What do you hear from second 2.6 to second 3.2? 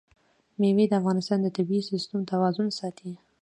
ساتي.